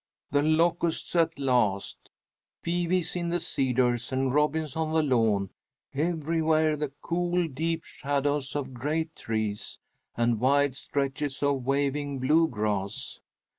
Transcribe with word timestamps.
"The 0.31 0.41
Locusts" 0.41 1.15
at 1.15 1.37
last. 1.37 2.09
Pewees 2.63 3.15
in 3.15 3.29
the 3.29 3.39
cedars 3.39 4.11
and 4.11 4.33
robins 4.33 4.75
on 4.75 4.93
the 4.93 5.03
lawn; 5.03 5.51
everywhere 5.93 6.75
the 6.75 6.91
cool 7.03 7.47
deep 7.47 7.83
shadows 7.83 8.55
of 8.55 8.73
great 8.73 9.15
trees, 9.15 9.77
and 10.17 10.39
wide 10.39 10.75
stretches 10.75 11.43
of 11.43 11.67
waving 11.67 12.17
blue 12.17 12.47
grass. 12.47 13.19